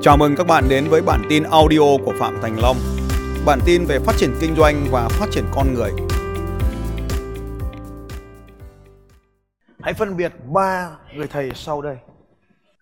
Chào 0.00 0.16
mừng 0.16 0.34
các 0.36 0.46
bạn 0.46 0.64
đến 0.68 0.84
với 0.90 1.02
bản 1.02 1.22
tin 1.28 1.42
audio 1.42 1.96
của 2.04 2.12
Phạm 2.18 2.38
Thành 2.42 2.56
Long. 2.62 2.76
Bản 3.46 3.58
tin 3.66 3.84
về 3.84 3.98
phát 3.98 4.12
triển 4.16 4.30
kinh 4.40 4.54
doanh 4.56 4.86
và 4.90 5.08
phát 5.08 5.26
triển 5.30 5.44
con 5.54 5.74
người. 5.74 5.90
Hãy 9.80 9.94
phân 9.94 10.16
biệt 10.16 10.32
ba 10.44 10.90
người 11.14 11.26
thầy 11.26 11.50
sau 11.54 11.82
đây. 11.82 11.96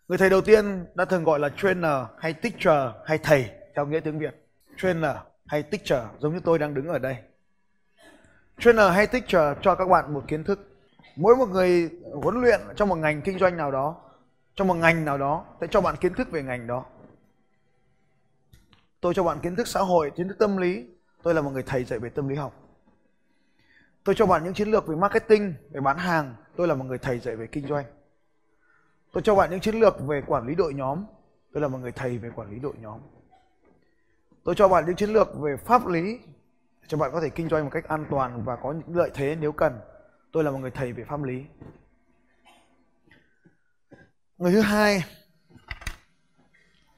Người 0.08 0.18
thầy 0.18 0.30
đầu 0.30 0.40
tiên 0.40 0.86
đã 0.94 1.04
thường 1.04 1.25
gọi 1.25 1.40
là 1.40 1.48
trainer 1.57 2.02
hay 2.18 2.32
teacher 2.32 2.94
hay 3.07 3.18
thầy 3.18 3.50
theo 3.76 3.86
nghĩa 3.86 4.00
tiếng 4.00 4.18
Việt. 4.18 4.46
Trainer 4.76 5.17
hay 5.46 5.62
teacher 5.62 6.03
giống 6.18 6.35
như 6.35 6.40
tôi 6.44 6.58
đang 6.58 6.75
đứng 6.75 6.89
ở 6.89 6.98
đây. 6.98 7.17
Trainer 8.58 8.93
hay 8.93 9.07
teacher 9.07 9.58
cho 9.62 9.75
các 9.75 9.89
bạn 9.89 10.14
một 10.14 10.25
kiến 10.29 10.44
thức. 10.44 10.58
Mỗi 11.17 11.36
một 11.36 11.48
người 11.48 11.90
huấn 12.22 12.40
luyện 12.40 12.61
trong 12.76 12.89
một 12.89 12.96
ngành 12.96 13.22
kinh 13.22 13.39
doanh 13.39 13.57
nào 13.57 13.71
đó, 13.71 13.96
trong 14.57 14.68
một 14.68 14.75
ngành 14.75 15.04
nào 15.04 15.18
đó 15.18 15.44
sẽ 15.61 15.67
cho 15.71 15.80
bạn 15.80 15.96
kiến 15.96 16.14
thức 16.14 16.30
về 16.30 16.43
ngành 16.43 16.67
đó. 16.67 16.85
Tôi 19.00 19.14
cho 19.14 19.25
bạn 19.25 19.41
kiến 19.41 19.57
thức 19.57 19.68
xã 19.68 19.81
hội, 19.81 20.11
kiến 20.17 20.29
thức 20.29 20.39
tâm 20.39 20.57
lý. 20.57 20.86
Tôi 21.23 21.35
là 21.35 21.43
một 21.43 21.50
người 21.50 21.63
thầy 21.63 21.85
dạy 21.85 21.99
về 21.99 22.09
tâm 22.09 22.29
lý 22.29 22.36
học. 22.36 22.63
Tôi 24.05 24.14
cho 24.14 24.27
bạn 24.27 24.45
những 24.45 24.55
chiến 24.55 24.69
lược 24.69 24.86
về 24.86 24.96
marketing, 24.96 25.55
về 25.71 25.81
bán 25.81 25.99
hàng. 25.99 26.35
Tôi 26.57 26.69
là 26.69 26.75
một 26.75 26.85
người 26.85 26.99
thầy 26.99 27.19
dạy 27.19 27.36
về 27.36 27.46
kinh 27.46 27.67
doanh. 27.67 27.85
Tôi 29.13 29.22
cho 29.22 29.35
bạn 29.35 29.50
những 29.50 29.61
chiến 29.61 29.75
lược 29.81 30.00
về 30.00 30.22
quản 30.27 30.46
lý 30.46 30.55
đội 30.55 30.75
nhóm. 30.75 31.05
Tôi 31.53 31.63
là 31.63 31.69
một 31.69 31.79
người 31.79 31.93
thầy 31.93 32.19
về 32.19 32.31
quản 32.36 32.50
lý 32.50 32.59
đội 32.59 32.75
nhóm. 32.81 33.00
Tôi 34.45 34.55
cho 34.55 34.69
bạn 34.69 34.86
những 34.86 34.97
chiến 34.97 35.11
lược 35.11 35.28
về 35.41 35.56
pháp 35.56 35.86
lý 35.86 36.20
cho 36.86 36.98
bạn 36.98 37.11
có 37.12 37.20
thể 37.20 37.28
kinh 37.28 37.48
doanh 37.48 37.64
một 37.64 37.70
cách 37.72 37.89
an 37.89 38.06
toàn 38.11 38.44
và 38.44 38.56
có 38.56 38.72
những 38.72 38.97
lợi 38.97 39.11
thế 39.14 39.36
nếu 39.41 39.53
cần. 39.53 39.81
Tôi 40.33 40.44
là 40.44 40.50
một 40.50 40.58
người 40.58 40.70
thầy 40.70 40.92
về 40.92 41.05
pháp 41.05 41.22
lý. 41.22 41.44
Người 44.39 44.53
thứ 44.53 44.61
hai, 44.61 45.05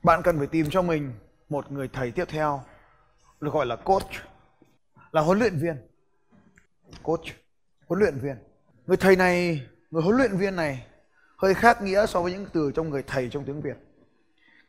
bạn 0.03 0.23
cần 0.25 0.39
phải 0.39 0.47
tìm 0.47 0.67
cho 0.71 0.83
mình 0.83 1.13
một 1.49 1.73
người 1.73 1.89
thầy 1.93 2.11
tiếp 2.11 2.25
theo, 2.29 2.63
được 3.41 3.53
gọi 3.53 3.67
là 3.67 3.77
coach, 3.77 4.11
là 5.13 5.21
huấn 5.21 5.39
luyện 5.39 5.59
viên. 5.59 5.77
Coach, 7.03 7.27
huấn 7.87 8.01
luyện 8.01 8.19
viên. 8.19 8.37
Người 8.87 8.97
thầy 8.97 9.17
này, 9.17 9.67
người 9.91 10.03
huấn 10.03 10.17
luyện 10.17 10.37
viên 10.37 10.57
này 10.57 10.87
hơi 11.37 11.55
khác 11.55 11.83
nghĩa 11.83 12.07
so 12.07 12.23
với 12.23 12.33
những 12.33 12.47
từ 12.53 12.73
trong 12.75 12.91
người 12.91 13.03
thầy 13.03 13.29
trong 13.31 13.45
tiếng 13.45 13.61
việt. 13.61 13.77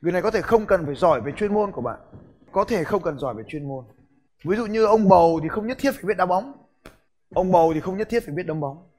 Người 0.01 0.11
này 0.11 0.21
có 0.21 0.31
thể 0.31 0.41
không 0.41 0.65
cần 0.65 0.85
phải 0.85 0.95
giỏi 0.95 1.21
về 1.21 1.31
chuyên 1.31 1.53
môn 1.53 1.71
của 1.71 1.81
bạn. 1.81 1.99
Có 2.51 2.63
thể 2.63 2.83
không 2.83 3.01
cần 3.01 3.19
giỏi 3.19 3.33
về 3.33 3.43
chuyên 3.47 3.67
môn. 3.67 3.85
Ví 4.43 4.57
dụ 4.57 4.65
như 4.65 4.85
ông 4.85 5.09
bầu 5.09 5.39
thì 5.43 5.49
không 5.49 5.67
nhất 5.67 5.77
thiết 5.81 5.91
phải 5.91 6.03
biết 6.03 6.17
đá 6.17 6.25
bóng. 6.25 6.53
Ông 7.33 7.51
bầu 7.51 7.71
thì 7.73 7.79
không 7.79 7.97
nhất 7.97 8.09
thiết 8.09 8.23
phải 8.25 8.33
biết 8.33 8.43
đấm 8.43 8.59
bóng. 8.59 8.89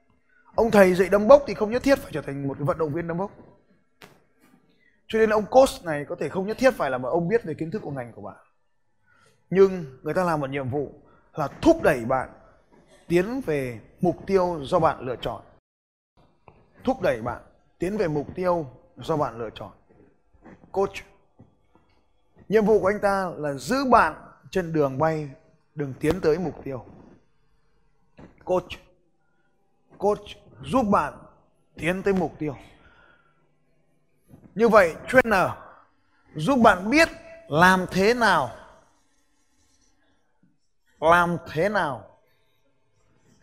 Ông 0.55 0.71
thầy 0.71 0.93
dạy 0.93 1.09
đấm 1.09 1.27
bốc 1.27 1.43
thì 1.47 1.53
không 1.53 1.71
nhất 1.71 1.83
thiết 1.83 1.99
phải 1.99 2.11
trở 2.13 2.21
thành 2.21 2.47
một 2.47 2.57
vận 2.59 2.77
động 2.77 2.93
viên 2.93 3.07
đấm 3.07 3.17
bốc 3.17 3.31
cho 5.11 5.19
nên 5.19 5.29
ông 5.29 5.45
coach 5.45 5.85
này 5.85 6.05
có 6.05 6.15
thể 6.19 6.29
không 6.29 6.47
nhất 6.47 6.57
thiết 6.57 6.71
phải 6.71 6.89
là 6.89 6.97
một 6.97 7.09
ông 7.09 7.27
biết 7.27 7.43
về 7.43 7.53
kiến 7.53 7.71
thức 7.71 7.81
của 7.81 7.91
ngành 7.91 8.11
của 8.13 8.21
bạn. 8.21 8.37
Nhưng 9.49 9.85
người 10.03 10.13
ta 10.13 10.23
làm 10.23 10.39
một 10.39 10.49
nhiệm 10.49 10.69
vụ 10.69 10.91
là 11.33 11.47
thúc 11.61 11.81
đẩy 11.83 12.05
bạn 12.05 12.29
tiến 13.07 13.41
về 13.45 13.79
mục 14.01 14.15
tiêu 14.25 14.59
do 14.63 14.79
bạn 14.79 14.99
lựa 15.01 15.15
chọn. 15.15 15.41
Thúc 16.83 17.01
đẩy 17.01 17.21
bạn 17.21 17.41
tiến 17.79 17.97
về 17.97 18.07
mục 18.07 18.27
tiêu 18.35 18.65
do 18.97 19.17
bạn 19.17 19.39
lựa 19.39 19.49
chọn. 19.55 19.71
Coach 20.71 20.95
nhiệm 22.49 22.65
vụ 22.65 22.79
của 22.79 22.87
anh 22.87 22.99
ta 23.01 23.31
là 23.37 23.53
giữ 23.53 23.75
bạn 23.91 24.15
trên 24.51 24.73
đường 24.73 24.97
bay, 24.97 25.29
đường 25.75 25.93
tiến 25.99 26.21
tới 26.21 26.39
mục 26.39 26.63
tiêu. 26.63 26.85
Coach 28.45 28.69
coach 29.97 30.27
giúp 30.63 30.83
bạn 30.91 31.13
tiến 31.75 32.03
tới 32.03 32.13
mục 32.13 32.33
tiêu 32.39 32.55
như 34.55 34.69
vậy, 34.69 34.95
trainer, 35.07 35.49
giúp 36.35 36.59
bạn 36.63 36.89
biết 36.89 37.09
làm 37.47 37.85
thế 37.91 38.13
nào, 38.13 38.51
làm 40.99 41.37
thế 41.51 41.69
nào 41.69 42.07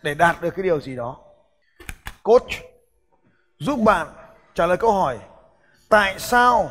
để 0.03 0.15
đạt 0.15 0.41
được 0.41 0.51
cái 0.51 0.63
điều 0.63 0.81
gì 0.81 0.97
đó. 0.97 1.21
Coach, 2.23 2.51
giúp 3.59 3.81
bạn 3.85 4.07
trả 4.55 4.67
lời 4.67 4.77
câu 4.77 4.93
hỏi, 4.93 5.19
tại 5.89 6.19
sao 6.19 6.71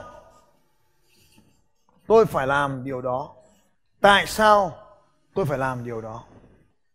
tôi 2.07 2.25
phải 2.25 2.47
làm 2.47 2.83
điều 2.83 3.01
đó? 3.01 3.35
Tại 4.01 4.27
sao 4.27 4.77
tôi 5.33 5.45
phải 5.45 5.57
làm 5.57 5.85
điều 5.85 6.01
đó? 6.01 6.23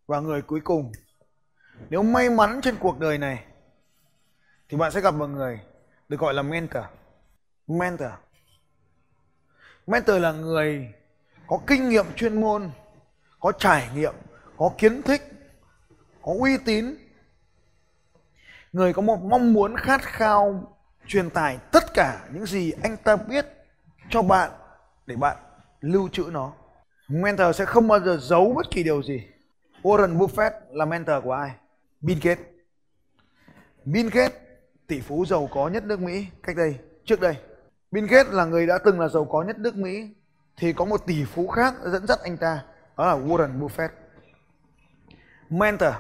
Và 0.07 0.21
người 0.21 0.43
cuối 0.43 0.61
cùng, 0.65 0.93
nếu 1.91 2.03
may 2.03 2.31
mắn 2.31 2.61
trên 2.63 2.77
cuộc 2.77 2.99
đời 2.99 3.19
này, 3.19 3.45
thì 4.69 4.77
bạn 4.77 4.93
sẽ 4.93 5.01
gặp 5.01 5.15
một 5.15 5.27
người 5.27 5.61
được 6.09 6.21
gọi 6.21 6.35
là 6.35 6.43
mentor 6.43 6.85
mentor. 7.69 8.11
Mentor 9.87 10.23
là 10.23 10.33
người 10.33 10.95
có 11.47 11.61
kinh 11.67 11.89
nghiệm 11.89 12.07
chuyên 12.17 12.41
môn, 12.41 12.71
có 13.41 13.53
trải 13.53 13.89
nghiệm, 13.95 14.15
có 14.57 14.71
kiến 14.79 15.03
thức, 15.03 15.21
có 16.23 16.33
uy 16.41 16.57
tín. 16.65 16.95
Người 18.73 18.93
có 18.93 19.03
một 19.03 19.21
mong 19.23 19.53
muốn 19.53 19.77
khát 19.77 20.03
khao 20.03 20.73
truyền 21.07 21.31
tải 21.31 21.59
tất 21.73 21.95
cả 21.95 22.29
những 22.33 22.47
gì 22.47 22.73
anh 22.83 22.97
ta 22.97 23.17
biết 23.17 23.47
cho 24.11 24.23
bạn 24.23 24.51
để 25.07 25.17
bạn 25.17 25.37
lưu 25.81 26.09
trữ 26.09 26.25
nó. 26.33 26.53
Mentor 27.09 27.57
sẽ 27.57 27.65
không 27.65 27.89
bao 27.89 28.01
giờ 28.01 28.19
giấu 28.21 28.53
bất 28.57 28.71
kỳ 28.71 28.83
điều 28.83 29.03
gì. 29.03 29.27
Warren 29.83 30.19
Buffett 30.19 30.51
là 30.71 30.85
mentor 30.85 31.25
của 31.25 31.33
ai? 31.33 31.51
Bill 32.01 32.21
Gates. 32.23 32.47
Bill 33.85 34.09
Gates, 34.13 34.39
tỷ 34.87 35.01
phú 35.01 35.25
giàu 35.27 35.49
có 35.53 35.69
nhất 35.69 35.85
nước 35.85 36.01
Mỹ 36.01 36.27
cách 36.43 36.57
đây, 36.57 36.79
trước 37.05 37.21
đây. 37.21 37.37
Bill 37.93 38.07
Gates 38.07 38.33
là 38.33 38.45
người 38.45 38.67
đã 38.67 38.79
từng 38.85 39.01
là 39.01 39.09
giàu 39.09 39.25
có 39.25 39.43
nhất 39.43 39.59
nước 39.59 39.77
Mỹ 39.77 40.11
thì 40.57 40.73
có 40.73 40.85
một 40.85 41.07
tỷ 41.07 41.25
phú 41.25 41.49
khác 41.49 41.75
dẫn 41.85 42.07
dắt 42.07 42.19
anh 42.23 42.37
ta 42.37 42.63
đó 42.97 43.07
là 43.07 43.15
Warren 43.15 43.61
Buffett. 43.61 43.89
Mentor 45.51 45.95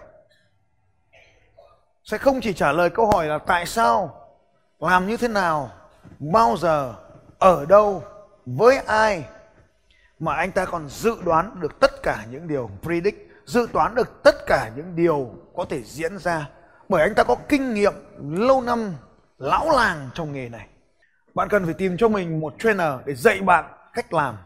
sẽ 2.04 2.18
không 2.18 2.40
chỉ 2.40 2.52
trả 2.52 2.72
lời 2.72 2.90
câu 2.90 3.06
hỏi 3.06 3.26
là 3.26 3.38
tại 3.38 3.66
sao, 3.66 4.26
làm 4.78 5.06
như 5.06 5.16
thế 5.16 5.28
nào, 5.28 5.70
bao 6.18 6.56
giờ, 6.56 6.94
ở 7.38 7.64
đâu, 7.64 8.04
với 8.46 8.76
ai 8.76 9.24
mà 10.18 10.34
anh 10.34 10.52
ta 10.52 10.64
còn 10.64 10.88
dự 10.88 11.16
đoán 11.24 11.60
được 11.60 11.80
tất 11.80 12.02
cả 12.02 12.26
những 12.30 12.48
điều 12.48 12.70
predict, 12.82 13.16
dự 13.46 13.68
toán 13.72 13.94
được 13.94 14.22
tất 14.22 14.46
cả 14.46 14.70
những 14.76 14.96
điều 14.96 15.34
có 15.56 15.64
thể 15.68 15.82
diễn 15.82 16.18
ra 16.18 16.48
bởi 16.88 17.02
anh 17.02 17.14
ta 17.14 17.24
có 17.24 17.36
kinh 17.48 17.74
nghiệm 17.74 17.92
lâu 18.22 18.60
năm 18.60 18.94
lão 19.38 19.70
làng 19.70 20.10
trong 20.14 20.32
nghề 20.32 20.48
này 20.48 20.68
bạn 21.34 21.48
cần 21.48 21.64
phải 21.64 21.74
tìm 21.74 21.96
cho 21.96 22.08
mình 22.08 22.40
một 22.40 22.54
trainer 22.58 22.92
để 23.04 23.14
dạy 23.14 23.40
bạn 23.40 23.64
cách 23.94 24.12
làm. 24.12 24.36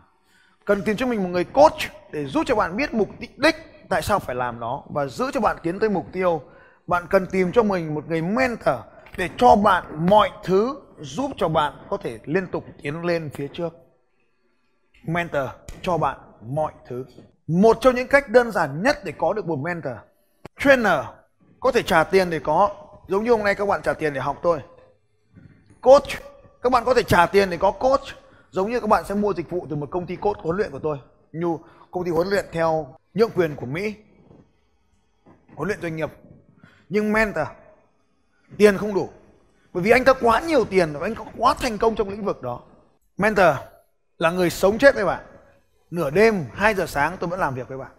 Cần 0.65 0.83
tìm 0.83 0.97
cho 0.97 1.07
mình 1.07 1.23
một 1.23 1.29
người 1.29 1.45
coach 1.45 1.79
để 2.13 2.27
giúp 2.27 2.43
cho 2.47 2.55
bạn 2.55 2.77
biết 2.77 2.95
mục 2.95 3.09
đích 3.37 3.57
tại 3.89 4.03
sao 4.03 4.19
phải 4.19 4.37
làm 4.37 4.61
nó 4.61 4.83
và 4.91 5.07
giữ 5.07 5.31
cho 5.33 5.41
bạn 5.41 5.57
tiến 5.63 5.79
tới 5.79 5.91
mục 5.91 6.07
tiêu. 6.13 6.43
Bạn 6.87 7.07
cần 7.11 7.27
tìm 7.27 7.53
cho 7.53 7.63
mình 7.63 7.95
một 7.95 8.09
người 8.09 8.23
mentor 8.23 8.75
để 9.17 9.29
cho 9.37 9.57
bạn 9.57 10.07
mọi 10.07 10.31
thứ 10.45 10.81
giúp 11.01 11.31
cho 11.37 11.49
bạn 11.49 11.73
có 11.91 11.97
thể 11.97 12.19
liên 12.25 12.47
tục 12.47 12.65
tiến 12.83 13.05
lên 13.05 13.31
phía 13.35 13.49
trước. 13.53 13.75
Mentor, 15.05 15.49
cho 15.83 15.99
bạn 15.99 16.19
mọi 16.41 16.73
thứ. 16.89 17.05
Một 17.47 17.79
trong 17.81 17.95
những 17.95 18.09
cách 18.09 18.29
đơn 18.29 18.51
giản 18.51 18.83
nhất 18.83 18.97
để 19.05 19.13
có 19.19 19.33
được 19.33 19.47
một 19.47 19.59
mentor. 19.59 19.95
Trainer, 20.59 21.05
có 21.61 21.73
thể 21.73 21.83
trả 21.83 22.05
tiền 22.05 22.31
để 22.31 22.39
có. 22.39 22.71
Giống 23.09 23.25
như 23.25 23.31
hôm 23.31 23.45
nay 23.45 23.55
các 23.55 23.69
bạn 23.69 23.83
trả 23.83 23.93
tiền 23.93 24.15
để 24.15 24.21
học 24.21 24.39
tôi 24.43 24.61
coach 25.81 26.09
các 26.67 26.71
bạn 26.71 26.85
có 26.85 26.95
thể 26.95 27.03
trả 27.03 27.27
tiền 27.27 27.51
để 27.51 27.57
có 27.57 27.71
coach. 27.71 28.01
Giống 28.51 28.71
như 28.71 28.81
các 28.81 28.87
bạn 28.87 29.05
sẽ 29.05 29.15
mua 29.15 29.35
dịch 29.35 29.51
vụ 29.51 29.67
từ 29.71 29.77
một 29.77 29.91
công 29.91 30.07
ty 30.07 30.17
coach 30.17 30.39
huấn 30.39 30.57
luyện 30.57 30.71
của 30.71 30.79
tôi. 30.79 30.99
Như 31.33 31.57
công 31.91 32.05
ty 32.05 32.11
huấn 32.11 32.29
luyện 32.29 32.45
theo 32.53 32.97
nhượng 33.15 33.31
quyền 33.31 33.57
của 33.57 33.67
Mỹ. 33.67 33.95
Huấn 35.55 35.69
luyện 35.69 35.83
doanh 35.83 35.97
nghiệp. 35.97 36.11
Nhưng 36.89 37.13
mentor, 37.13 37.47
tiền 38.57 38.79
không 38.79 38.95
đủ. 38.95 39.09
Bởi 39.73 39.83
vì 39.83 39.91
anh 39.91 40.05
ta 40.05 40.13
quá 40.13 40.41
nhiều 40.41 40.65
tiền 40.65 40.93
và 40.93 41.07
anh 41.07 41.15
có 41.15 41.25
quá 41.37 41.55
thành 41.55 41.79
công 41.79 41.95
trong 41.95 42.09
lĩnh 42.09 42.25
vực 42.25 42.43
đó. 42.43 42.61
Mentor 43.17 43.57
là 44.19 44.31
người 44.31 44.51
sống 44.51 44.79
chết 44.79 44.95
với 44.95 45.05
bạn. 45.05 45.25
Nửa 45.91 46.11
đêm 46.11 46.45
2 46.55 46.75
giờ 46.75 46.87
sáng 46.87 47.17
tôi 47.21 47.31
vẫn 47.31 47.41
làm 47.41 47.55
việc 47.55 47.69
với 47.69 47.79
bạn. 47.79 47.91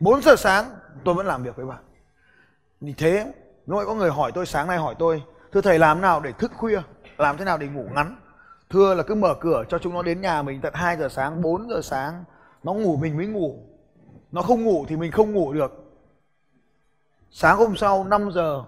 4 0.00 0.22
giờ 0.22 0.36
sáng 0.36 0.70
tôi 1.04 1.14
vẫn 1.14 1.26
làm 1.26 1.42
việc 1.42 1.56
với 1.56 1.66
bạn. 1.66 1.82
Vì 2.80 2.92
thế 2.92 3.32
nếu 3.66 3.86
có 3.86 3.94
người 3.94 4.10
hỏi 4.10 4.32
tôi, 4.34 4.46
sáng 4.46 4.68
nay 4.68 4.78
hỏi 4.78 4.94
tôi, 4.98 5.22
thưa 5.52 5.60
thầy, 5.60 5.78
làm 5.78 6.00
nào 6.00 6.20
để 6.20 6.32
thức 6.32 6.52
khuya? 6.56 6.80
Làm 7.22 7.36
thế 7.36 7.44
nào 7.44 7.58
để 7.58 7.68
ngủ 7.68 7.88
ngắn? 7.94 8.16
Thưa 8.70 8.94
là 8.94 9.02
cứ 9.02 9.14
mở 9.14 9.34
cửa 9.40 9.64
cho 9.68 9.78
chúng 9.78 9.94
nó 9.94 10.02
đến 10.02 10.20
nhà 10.20 10.42
mình 10.42 10.60
tận 10.60 10.74
2 10.74 10.96
giờ 10.96 11.08
sáng 11.08 11.42
4 11.42 11.68
giờ 11.68 11.80
sáng. 11.82 12.24
Nó 12.62 12.72
ngủ 12.72 12.96
mình 12.96 13.16
mới 13.16 13.26
ngủ. 13.26 13.58
Nó 14.32 14.42
không 14.42 14.64
ngủ 14.64 14.84
thì 14.88 14.96
mình 14.96 15.12
không 15.12 15.32
ngủ 15.32 15.52
được. 15.52 15.72
Sáng 17.30 17.56
hôm 17.56 17.76
sau 17.76 18.04
5 18.04 18.30
giờ 18.32 18.64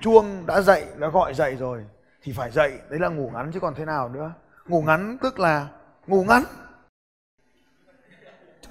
chuông 0.00 0.46
đã 0.46 0.60
dậy 0.60 0.86
đã 0.96 1.08
gọi 1.08 1.34
dậy 1.34 1.56
rồi. 1.56 1.84
Thì 2.22 2.32
phải 2.32 2.50
dậy 2.50 2.72
đấy 2.88 3.00
là 3.00 3.08
ngủ 3.08 3.30
ngắn 3.34 3.50
chứ 3.54 3.60
còn 3.60 3.74
thế 3.74 3.84
nào 3.84 4.08
nữa. 4.08 4.32
Ngủ 4.66 4.82
ngắn 4.82 5.18
tức 5.22 5.38
là 5.38 5.68
ngủ 6.06 6.24
ngắn. 6.24 6.42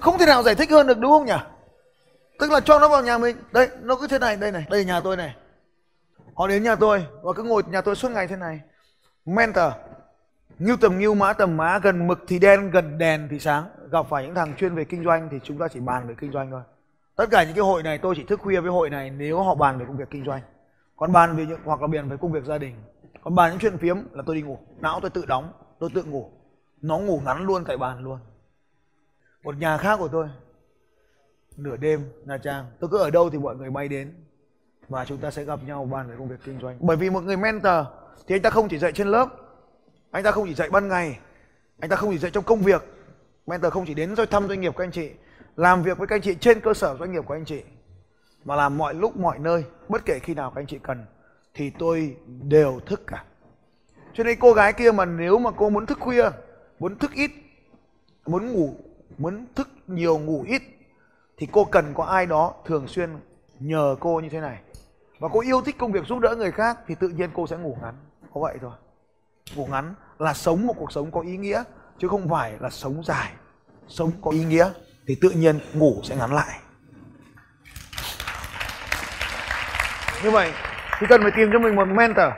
Không 0.00 0.18
thể 0.18 0.26
nào 0.26 0.42
giải 0.42 0.54
thích 0.54 0.70
hơn 0.70 0.86
được 0.86 0.98
đúng 0.98 1.10
không 1.10 1.26
nhỉ? 1.26 1.38
Tức 2.38 2.50
là 2.50 2.60
cho 2.60 2.78
nó 2.78 2.88
vào 2.88 3.02
nhà 3.02 3.18
mình. 3.18 3.36
Đấy, 3.52 3.68
nó 3.82 3.96
cứ 3.96 4.06
thế 4.06 4.18
này 4.18 4.36
đây 4.36 4.52
này 4.52 4.66
đây 4.70 4.80
là 4.80 4.86
nhà 4.86 5.00
tôi 5.00 5.16
này. 5.16 5.36
Họ 6.34 6.46
đến 6.46 6.62
nhà 6.62 6.76
tôi 6.76 7.06
và 7.22 7.32
cứ 7.36 7.42
ngồi 7.42 7.62
nhà 7.66 7.80
tôi 7.80 7.96
suốt 7.96 8.08
ngày 8.10 8.26
thế 8.26 8.36
này 8.36 8.60
mentor 9.26 9.72
Ngưu 10.58 10.76
tầm 10.76 10.98
ngưu 10.98 11.14
mã 11.14 11.32
tầm 11.32 11.56
mã 11.56 11.78
gần 11.78 12.06
mực 12.06 12.24
thì 12.28 12.38
đen, 12.38 12.70
gần 12.70 12.98
đèn 12.98 13.28
thì 13.30 13.38
sáng. 13.38 13.64
Gặp 13.90 14.06
phải 14.08 14.24
những 14.24 14.34
thằng 14.34 14.56
chuyên 14.56 14.74
về 14.74 14.84
kinh 14.84 15.04
doanh 15.04 15.28
thì 15.30 15.40
chúng 15.42 15.58
ta 15.58 15.68
chỉ 15.68 15.80
bàn 15.80 16.08
về 16.08 16.14
kinh 16.18 16.32
doanh 16.32 16.50
thôi. 16.50 16.62
Tất 17.16 17.26
cả 17.30 17.44
những 17.44 17.54
cái 17.54 17.64
hội 17.64 17.82
này, 17.82 17.98
tôi 17.98 18.14
chỉ 18.16 18.24
thức 18.24 18.40
khuya 18.40 18.60
với 18.60 18.70
hội 18.70 18.90
này, 18.90 19.10
nếu 19.10 19.42
họ 19.42 19.54
bàn 19.54 19.78
về 19.78 19.84
công 19.88 19.96
việc 19.96 20.10
kinh 20.10 20.24
doanh. 20.24 20.42
Còn 20.96 21.12
bàn 21.12 21.36
về 21.36 21.46
những, 21.46 21.60
hoặc 21.64 21.80
là 21.80 21.86
bàn 21.86 22.08
về 22.08 22.16
công 22.16 22.32
việc 22.32 22.44
gia 22.44 22.58
đình. 22.58 22.74
Còn 23.24 23.34
bàn 23.34 23.50
những 23.50 23.60
chuyện 23.60 23.78
phiếm 23.78 23.96
là 24.12 24.22
tôi 24.26 24.36
đi 24.36 24.42
ngủ. 24.42 24.58
Não 24.80 25.00
tôi 25.00 25.10
tự 25.10 25.26
đóng, 25.26 25.52
tôi 25.78 25.90
tự 25.94 26.04
ngủ. 26.04 26.30
Nó 26.82 26.98
ngủ 26.98 27.20
ngắn 27.24 27.46
luôn 27.46 27.64
tại 27.64 27.76
bàn 27.76 28.04
luôn. 28.04 28.18
Một 29.42 29.56
nhà 29.56 29.78
khác 29.78 29.96
của 29.96 30.08
tôi, 30.08 30.28
nửa 31.56 31.76
đêm, 31.76 32.04
Nha 32.24 32.38
Trang. 32.38 32.64
Tôi 32.80 32.90
cứ 32.90 32.98
ở 32.98 33.10
đâu 33.10 33.30
thì 33.30 33.38
mọi 33.38 33.56
người 33.56 33.70
bay 33.70 33.88
đến. 33.88 34.14
Và 34.88 35.04
chúng 35.04 35.18
ta 35.18 35.30
sẽ 35.30 35.44
gặp 35.44 35.60
nhau 35.66 35.84
bàn 35.84 36.08
về 36.08 36.14
công 36.18 36.28
việc 36.28 36.40
kinh 36.44 36.60
doanh. 36.60 36.76
Bởi 36.80 36.96
vì 36.96 37.10
một 37.10 37.20
người 37.20 37.36
mentor 37.36 37.86
thì 38.26 38.34
anh 38.34 38.42
ta 38.42 38.50
không 38.50 38.68
chỉ 38.68 38.78
dạy 38.78 38.92
trên 38.92 39.08
lớp, 39.08 39.28
anh 40.10 40.24
ta 40.24 40.30
không 40.30 40.46
chỉ 40.46 40.54
dạy 40.54 40.70
ban 40.70 40.88
ngày, 40.88 41.18
anh 41.80 41.90
ta 41.90 41.96
không 41.96 42.10
chỉ 42.12 42.18
dạy 42.18 42.30
trong 42.30 42.44
công 42.44 42.62
việc 42.62 42.82
mentor 43.46 43.72
không 43.72 43.86
chỉ 43.86 43.94
đến 43.94 44.14
rồi 44.14 44.26
thăm 44.26 44.48
doanh 44.48 44.60
nghiệp 44.60 44.74
của 44.74 44.82
anh 44.82 44.90
chị, 44.90 45.10
làm 45.56 45.82
việc 45.82 45.98
với 45.98 46.06
các 46.06 46.16
anh 46.16 46.22
chị 46.22 46.34
trên 46.34 46.60
cơ 46.60 46.74
sở 46.74 46.96
doanh 46.98 47.12
nghiệp 47.12 47.24
của 47.26 47.34
anh 47.34 47.44
chị, 47.44 47.62
mà 48.44 48.56
làm 48.56 48.78
mọi 48.78 48.94
lúc, 48.94 49.16
mọi 49.16 49.38
nơi, 49.38 49.64
bất 49.88 50.04
kể 50.04 50.18
khi 50.18 50.34
nào 50.34 50.50
các 50.50 50.60
anh 50.60 50.66
chị 50.66 50.78
cần, 50.82 51.04
thì 51.54 51.70
tôi 51.70 52.16
đều 52.42 52.80
thức 52.86 53.02
cả. 53.06 53.24
Cho 54.14 54.24
nên 54.24 54.38
cô 54.40 54.52
gái 54.52 54.72
kia 54.72 54.90
mà 54.90 55.04
nếu 55.04 55.38
mà 55.38 55.50
cô 55.50 55.70
muốn 55.70 55.86
thức 55.86 55.98
khuya, 56.00 56.30
muốn 56.78 56.98
thức 56.98 57.12
ít, 57.12 57.30
muốn 58.26 58.52
ngủ, 58.52 58.74
muốn 59.18 59.46
thức 59.54 59.68
nhiều, 59.86 60.18
ngủ 60.18 60.44
ít, 60.48 60.62
thì 61.36 61.48
cô 61.52 61.64
cần 61.64 61.94
có 61.94 62.04
ai 62.04 62.26
đó 62.26 62.54
thường 62.66 62.88
xuyên 62.88 63.10
nhờ 63.60 63.96
cô 64.00 64.20
như 64.20 64.28
thế 64.28 64.40
này 64.40 64.58
và 65.22 65.28
cô 65.32 65.40
yêu 65.40 65.62
thích 65.62 65.76
công 65.78 65.92
việc 65.92 66.04
giúp 66.08 66.18
đỡ 66.18 66.34
người 66.36 66.52
khác 66.52 66.78
thì 66.86 66.94
tự 66.94 67.08
nhiên 67.08 67.30
cô 67.34 67.46
sẽ 67.46 67.56
ngủ 67.56 67.76
ngắn. 67.82 67.94
Có 68.34 68.40
vậy 68.40 68.58
thôi. 68.60 68.72
Ngủ 69.54 69.66
ngắn 69.66 69.94
là 70.18 70.34
sống 70.34 70.66
một 70.66 70.74
cuộc 70.78 70.92
sống 70.92 71.10
có 71.10 71.20
ý 71.20 71.36
nghĩa, 71.36 71.62
chứ 71.98 72.08
không 72.08 72.28
phải 72.28 72.52
là 72.60 72.70
sống 72.70 73.02
dài. 73.04 73.32
Sống 73.88 74.10
có 74.22 74.30
ý 74.30 74.44
nghĩa 74.44 74.70
thì 75.06 75.16
tự 75.20 75.30
nhiên 75.30 75.60
ngủ 75.74 76.00
sẽ 76.04 76.16
ngắn 76.16 76.34
lại. 76.34 76.60
Như 80.24 80.30
vậy, 80.30 80.52
thì 81.00 81.06
cần 81.08 81.22
phải 81.22 81.32
tìm 81.36 81.50
cho 81.52 81.58
mình 81.58 81.76
một 81.76 81.88
mentor. 81.88 82.32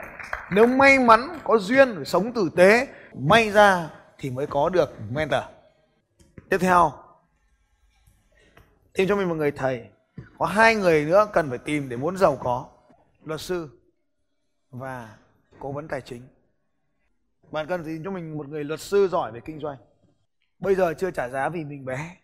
Nếu 0.51 0.67
may 0.67 0.99
mắn 0.99 1.39
có 1.43 1.57
duyên 1.57 2.05
sống 2.05 2.33
tử 2.33 2.49
tế, 2.55 2.87
may 3.19 3.51
ra 3.51 3.89
thì 4.17 4.29
mới 4.29 4.47
có 4.47 4.69
được 4.69 4.93
mentor. 5.09 5.43
Tiếp 6.49 6.57
theo, 6.57 6.93
tìm 8.93 9.07
cho 9.09 9.15
mình 9.15 9.29
một 9.29 9.35
người 9.35 9.51
thầy. 9.51 9.85
Có 10.37 10.45
hai 10.45 10.75
người 10.75 11.05
nữa 11.05 11.27
cần 11.33 11.49
phải 11.49 11.57
tìm 11.57 11.89
để 11.89 11.97
muốn 11.97 12.17
giàu 12.17 12.37
có 12.43 12.65
luật 13.25 13.41
sư 13.41 13.69
và 14.69 15.17
cố 15.59 15.71
vấn 15.71 15.87
tài 15.87 16.01
chính. 16.01 16.27
Bạn 17.51 17.67
cần 17.67 17.83
tìm 17.85 18.03
cho 18.03 18.11
mình 18.11 18.37
một 18.37 18.47
người 18.47 18.63
luật 18.63 18.79
sư 18.79 19.07
giỏi 19.07 19.31
về 19.31 19.39
kinh 19.39 19.59
doanh? 19.59 19.77
Bây 20.59 20.75
giờ 20.75 20.93
chưa 20.93 21.11
trả 21.11 21.29
giá 21.29 21.49
vì 21.49 21.65
mình 21.65 21.85
bé, 21.85 22.17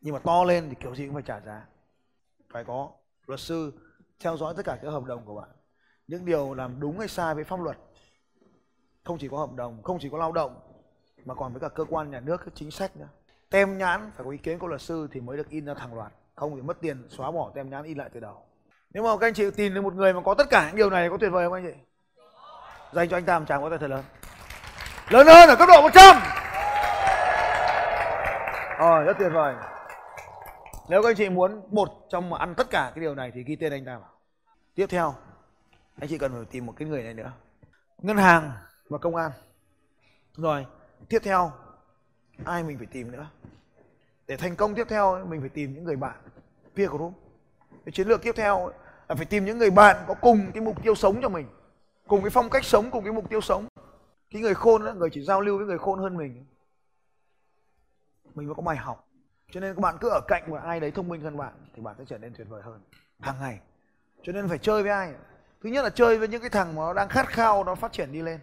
nhưng 0.00 0.14
mà 0.14 0.20
to 0.20 0.44
lên 0.44 0.68
thì 0.68 0.76
kiểu 0.80 0.94
gì 0.94 1.06
cũng 1.06 1.14
phải 1.14 1.22
trả 1.22 1.40
giá. 1.40 1.66
Phải 2.52 2.64
có 2.64 2.90
luật 3.26 3.40
sư 3.40 3.72
theo 4.20 4.36
dõi 4.36 4.54
tất 4.56 4.62
cả 4.64 4.78
các 4.82 4.90
hợp 4.90 5.04
đồng 5.04 5.24
của 5.24 5.34
bạn. 5.34 5.50
Những 6.06 6.24
điều 6.24 6.54
làm 6.54 6.80
đúng 6.80 6.98
hay 6.98 7.08
sai 7.08 7.34
với 7.34 7.44
pháp 7.44 7.60
luật 7.60 7.78
không 9.04 9.18
chỉ 9.18 9.28
có 9.28 9.38
hợp 9.38 9.52
đồng, 9.52 9.82
không 9.82 9.98
chỉ 10.00 10.08
có 10.08 10.18
lao 10.18 10.32
động, 10.32 10.60
mà 11.24 11.34
còn 11.34 11.52
với 11.52 11.60
cả 11.60 11.68
cơ 11.68 11.84
quan, 11.84 12.10
nhà 12.10 12.20
nước, 12.20 12.36
các 12.44 12.54
chính 12.54 12.70
sách 12.70 12.96
nữa. 12.96 13.08
Tem 13.50 13.78
nhãn 13.78 14.10
phải 14.14 14.24
có 14.24 14.30
ý 14.30 14.38
kiến 14.38 14.58
của 14.58 14.66
luật 14.66 14.80
sư 14.80 15.08
thì 15.12 15.20
mới 15.20 15.36
được 15.36 15.48
in 15.48 15.64
ra 15.64 15.74
thẳng 15.74 15.94
loạt, 15.94 16.12
không 16.34 16.56
thì 16.56 16.62
mất 16.62 16.80
tiền, 16.80 17.06
xóa 17.08 17.30
bỏ 17.30 17.52
tem 17.54 17.70
nhãn, 17.70 17.84
in 17.84 17.98
lại 17.98 18.10
từ 18.12 18.20
đầu 18.20 18.46
nếu 18.94 19.02
mà 19.02 19.10
các 19.20 19.26
anh 19.26 19.34
chị 19.34 19.50
tìm 19.56 19.74
được 19.74 19.80
một 19.80 19.94
người 19.94 20.12
mà 20.12 20.20
có 20.24 20.34
tất 20.34 20.50
cả 20.50 20.66
những 20.66 20.76
điều 20.76 20.90
này 20.90 21.10
có 21.10 21.16
tuyệt 21.20 21.32
vời 21.32 21.44
không 21.44 21.52
anh 21.52 21.64
chị? 21.64 21.78
Dành 22.92 23.08
cho 23.08 23.16
anh 23.16 23.24
ta 23.24 23.38
một 23.38 23.44
tràng 23.48 23.62
vỗ 23.62 23.68
tay 23.70 23.78
thật 23.78 23.90
lớn. 23.90 24.04
Lớn 25.08 25.26
hơn 25.26 25.48
ở 25.48 25.56
cấp 25.56 25.68
độ 25.68 25.82
100 25.82 26.16
rồi, 28.78 29.04
rất 29.04 29.16
tuyệt 29.18 29.32
vời. 29.34 29.54
Nếu 30.88 31.02
các 31.02 31.08
anh 31.08 31.16
chị 31.16 31.28
muốn 31.28 31.62
một 31.70 31.88
trong 32.10 32.30
mà 32.30 32.38
ăn 32.38 32.54
tất 32.54 32.70
cả 32.70 32.92
cái 32.94 33.02
điều 33.02 33.14
này 33.14 33.30
thì 33.34 33.42
ghi 33.42 33.56
tên 33.56 33.72
anh 33.72 33.84
ta 33.84 33.98
vào 33.98 34.10
tiếp 34.74 34.86
theo, 34.86 35.14
anh 36.00 36.08
chị 36.08 36.18
cần 36.18 36.32
phải 36.32 36.44
tìm 36.50 36.66
một 36.66 36.72
cái 36.76 36.88
người 36.88 37.02
này 37.02 37.14
nữa. 37.14 37.32
Ngân 37.98 38.16
hàng 38.16 38.52
và 38.88 38.98
công 38.98 39.16
an. 39.16 39.30
Rồi, 40.36 40.66
tiếp 41.08 41.18
theo, 41.24 41.52
ai 42.44 42.62
mình 42.62 42.78
phải 42.78 42.86
tìm 42.86 43.12
nữa? 43.12 43.26
Để 44.26 44.36
thành 44.36 44.56
công 44.56 44.74
tiếp 44.74 44.86
theo, 44.88 45.24
mình 45.26 45.40
phải 45.40 45.48
tìm 45.48 45.74
những 45.74 45.84
người 45.84 45.96
bạn, 45.96 46.16
peer 46.76 46.90
group. 46.90 47.12
Cái 47.84 47.92
chiến 47.92 48.08
lược 48.08 48.22
tiếp 48.22 48.32
theo 48.36 48.70
là 49.12 49.16
phải 49.16 49.26
tìm 49.26 49.44
những 49.44 49.58
người 49.58 49.70
bạn 49.70 49.96
có 50.08 50.14
cùng 50.14 50.52
cái 50.54 50.62
mục 50.62 50.82
tiêu 50.82 50.94
sống 50.94 51.22
cho 51.22 51.28
mình, 51.28 51.46
cùng 52.06 52.22
cái 52.22 52.30
phong 52.30 52.50
cách 52.50 52.64
sống, 52.64 52.90
cùng 52.90 53.04
cái 53.04 53.12
mục 53.12 53.30
tiêu 53.30 53.40
sống. 53.40 53.66
Cái 54.30 54.42
người 54.42 54.54
khôn 54.54 54.84
đó 54.84 54.92
người 54.92 55.10
chỉ 55.12 55.24
giao 55.24 55.40
lưu 55.40 55.58
với 55.58 55.66
người 55.66 55.78
khôn 55.78 55.98
hơn 55.98 56.16
mình. 56.16 56.44
Mình 58.34 58.46
mới 58.46 58.54
có 58.54 58.62
bài 58.62 58.76
học. 58.76 59.08
Cho 59.50 59.60
nên 59.60 59.74
các 59.74 59.80
bạn 59.80 59.96
cứ 60.00 60.08
ở 60.08 60.20
cạnh 60.28 60.42
một 60.50 60.56
ai 60.64 60.80
đấy 60.80 60.90
thông 60.90 61.08
minh 61.08 61.20
hơn 61.20 61.36
bạn 61.36 61.52
thì 61.74 61.82
bạn 61.82 61.94
sẽ 61.98 62.04
trở 62.08 62.18
nên 62.18 62.34
tuyệt 62.34 62.46
vời 62.50 62.62
hơn, 62.62 62.80
hàng 63.20 63.40
ngày. 63.40 63.58
Cho 64.22 64.32
nên 64.32 64.48
phải 64.48 64.58
chơi 64.58 64.82
với 64.82 64.92
ai? 64.92 65.12
Thứ 65.62 65.70
nhất 65.70 65.82
là 65.82 65.90
chơi 65.90 66.18
với 66.18 66.28
những 66.28 66.40
cái 66.40 66.50
thằng 66.50 66.74
mà 66.74 66.82
nó 66.82 66.92
đang 66.92 67.08
khát 67.08 67.28
khao 67.28 67.64
nó 67.64 67.74
phát 67.74 67.92
triển 67.92 68.12
đi 68.12 68.22
lên. 68.22 68.40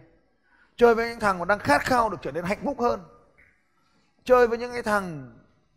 Chơi 0.76 0.94
với 0.94 1.08
những 1.08 1.20
thằng 1.20 1.38
mà 1.38 1.44
đang 1.44 1.58
khát 1.58 1.80
khao 1.80 2.08
được 2.10 2.18
trở 2.22 2.32
nên 2.32 2.44
hạnh 2.44 2.60
phúc 2.64 2.80
hơn. 2.80 3.00
Chơi 4.24 4.46
với 4.46 4.58
những 4.58 4.72
cái 4.72 4.82
thằng 4.82 5.32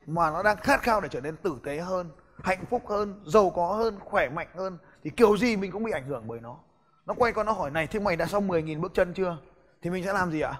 mà 0.05 0.31
nó 0.31 0.43
đang 0.43 0.57
khát 0.57 0.81
khao 0.81 1.01
để 1.01 1.09
trở 1.11 1.21
nên 1.21 1.37
tử 1.37 1.57
tế 1.63 1.79
hơn 1.79 2.09
hạnh 2.43 2.65
phúc 2.69 2.87
hơn 2.87 3.21
giàu 3.25 3.49
có 3.49 3.73
hơn 3.73 3.99
khỏe 3.99 4.29
mạnh 4.29 4.47
hơn 4.55 4.77
thì 5.03 5.09
kiểu 5.09 5.37
gì 5.37 5.55
mình 5.55 5.71
cũng 5.71 5.83
bị 5.83 5.91
ảnh 5.91 6.05
hưởng 6.05 6.23
bởi 6.27 6.39
nó. 6.39 6.57
Nó 7.05 7.13
quay 7.13 7.33
qua 7.33 7.43
nó 7.43 7.51
hỏi 7.51 7.71
này 7.71 7.87
thế 7.87 7.99
mày 7.99 8.15
đã 8.15 8.25
xong 8.25 8.47
10.000 8.47 8.81
bước 8.81 8.93
chân 8.93 9.13
chưa? 9.13 9.37
Thì 9.81 9.89
mình 9.89 10.03
sẽ 10.03 10.13
làm 10.13 10.31
gì 10.31 10.41
ạ? 10.41 10.53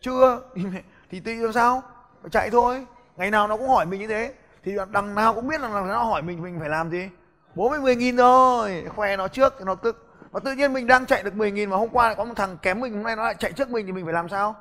Chưa. 0.00 0.42
Thì, 0.54 0.64
thì 1.10 1.20
tùy 1.20 1.34
làm 1.34 1.52
sao? 1.52 1.82
Phải 2.22 2.30
chạy 2.30 2.50
thôi. 2.50 2.86
Ngày 3.16 3.30
nào 3.30 3.48
nó 3.48 3.56
cũng 3.56 3.68
hỏi 3.68 3.86
mình 3.86 4.00
như 4.00 4.06
thế. 4.06 4.34
Thì 4.64 4.76
đằng 4.90 5.14
nào 5.14 5.34
cũng 5.34 5.48
biết 5.48 5.60
là 5.60 5.68
nó 5.68 6.02
hỏi 6.02 6.22
mình 6.22 6.42
mình 6.42 6.60
phải 6.60 6.68
làm 6.68 6.90
gì? 6.90 7.08
bố 7.54 7.68
mới 7.68 7.80
10 7.80 7.96
nghìn 7.96 8.16
rồi 8.16 8.84
khoe 8.88 9.16
nó 9.16 9.28
trước 9.28 9.54
thì 9.58 9.64
nó 9.64 9.74
tức. 9.74 10.06
Và 10.30 10.40
tự 10.40 10.52
nhiên 10.52 10.72
mình 10.72 10.86
đang 10.86 11.06
chạy 11.06 11.22
được 11.22 11.34
10 11.34 11.50
nghìn 11.52 11.70
mà 11.70 11.76
hôm 11.76 11.88
qua 11.88 12.06
lại 12.06 12.14
có 12.14 12.24
một 12.24 12.34
thằng 12.36 12.56
kém 12.62 12.80
mình 12.80 12.94
hôm 12.94 13.02
nay 13.02 13.16
nó 13.16 13.22
lại 13.22 13.34
chạy 13.38 13.52
trước 13.52 13.70
mình 13.70 13.86
thì 13.86 13.92
mình 13.92 14.04
phải 14.04 14.14
làm 14.14 14.28
sao? 14.28 14.56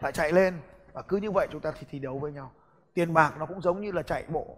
Lại 0.00 0.12
chạy 0.12 0.32
lên. 0.32 0.58
Và 0.92 1.02
cứ 1.02 1.16
như 1.16 1.30
vậy 1.30 1.48
chúng 1.52 1.60
ta 1.60 1.72
thì 1.78 1.86
thi 1.90 1.98
đấu 1.98 2.18
với 2.18 2.32
nhau. 2.32 2.52
Tiền 2.94 3.14
bạc 3.14 3.32
nó 3.38 3.46
cũng 3.46 3.62
giống 3.62 3.80
như 3.80 3.92
là 3.92 4.02
chạy 4.02 4.24
bộ 4.28 4.56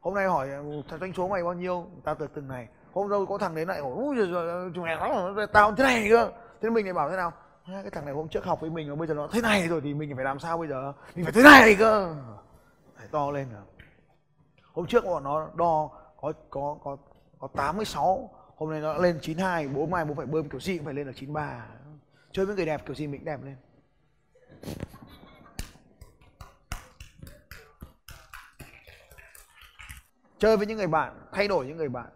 hôm 0.00 0.14
nay 0.14 0.26
hỏi 0.26 0.50
ừ, 0.50 0.82
doanh 1.00 1.12
số 1.12 1.28
mày 1.28 1.44
bao 1.44 1.52
nhiêu? 1.52 1.86
Tao 2.04 2.14
từ 2.14 2.26
từng 2.34 2.48
này. 2.48 2.68
Hôm 2.92 3.10
đâu 3.10 3.26
có 3.26 3.38
thằng 3.38 3.54
đến 3.54 3.68
lại 3.68 3.80
hỏi, 3.80 3.92
ui, 3.92 4.16
giời 4.16 4.70
chúng 4.74 4.84
mày 4.84 4.96
tao 5.52 5.74
thế 5.74 5.84
này 5.84 6.06
cơ. 6.10 6.30
Thế 6.62 6.70
mình 6.70 6.86
lại 6.86 6.94
bảo 6.94 7.10
thế 7.10 7.16
nào? 7.16 7.32
Cái 7.66 7.90
thằng 7.92 8.04
này 8.04 8.14
hôm 8.14 8.28
trước 8.28 8.44
học 8.44 8.60
với 8.60 8.70
mình 8.70 8.88
mà 8.88 8.94
bây 8.94 9.08
giờ 9.08 9.14
nó 9.14 9.28
thế 9.32 9.40
này 9.40 9.68
rồi 9.68 9.80
thì 9.80 9.94
mình 9.94 10.16
phải 10.16 10.24
làm 10.24 10.38
sao 10.38 10.58
bây 10.58 10.68
giờ? 10.68 10.92
Mình 11.14 11.24
phải 11.24 11.32
thế 11.32 11.42
này 11.42 11.76
cơ. 11.78 12.14
Phải 12.96 13.06
to 13.10 13.30
lên 13.30 13.48
rồi. 13.52 13.62
Hôm 14.72 14.86
trước 14.86 15.04
bọn 15.04 15.24
nó 15.24 15.48
đo, 15.54 15.90
có 16.20 16.32
có 16.50 16.78
có 16.84 16.96
có 17.38 17.48
86 17.56 18.30
hôm 18.56 18.70
nay 18.70 18.80
nó 18.80 18.94
lên 18.94 19.18
92 19.22 19.68
bố 19.68 19.86
mai 19.86 20.04
bố 20.04 20.14
phải 20.14 20.26
bơm 20.26 20.48
kiểu 20.48 20.60
gì 20.60 20.76
cũng 20.76 20.84
phải 20.84 20.94
lên 20.94 21.06
là 21.06 21.12
93 21.16 21.66
chơi 22.32 22.46
với 22.46 22.56
người 22.56 22.66
đẹp, 22.66 22.86
kiểu 22.86 22.94
gì 22.94 23.06
mình 23.06 23.24
đẹp 23.24 23.40
lên. 23.44 23.56
Chơi 30.38 30.56
với 30.56 30.66
những 30.66 30.78
người 30.78 30.86
bạn, 30.86 31.12
thay 31.32 31.48
đổi 31.48 31.66
những 31.66 31.76
người 31.76 31.88
bạn. 31.88 32.06